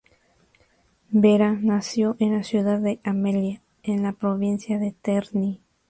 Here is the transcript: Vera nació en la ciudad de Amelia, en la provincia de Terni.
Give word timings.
Vera 1.11 1.51
nació 1.61 2.15
en 2.17 2.31
la 2.33 2.41
ciudad 2.41 2.79
de 2.79 2.99
Amelia, 3.03 3.61
en 3.83 4.01
la 4.01 4.13
provincia 4.13 4.79
de 4.79 4.93
Terni. 4.99 5.61